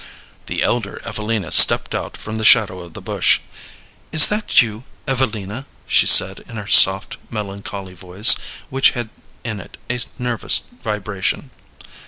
The 0.47 0.63
elder 0.63 0.99
Evelina 1.05 1.51
stepped 1.51 1.93
out 1.93 2.17
from 2.17 2.37
the 2.37 2.43
shadow 2.43 2.79
of 2.79 2.93
the 2.93 3.03
bush. 3.03 3.39
"Is 4.11 4.29
that 4.29 4.59
you, 4.59 4.83
Evelina?" 5.07 5.67
she 5.85 6.07
said, 6.07 6.39
in 6.49 6.55
her 6.55 6.65
soft, 6.65 7.17
melancholy 7.29 7.93
voice, 7.93 8.35
which 8.71 8.97
had 8.97 9.09
in 9.43 9.59
it 9.59 9.77
a 9.91 9.99
nervous 10.17 10.63
vibration. 10.83 11.51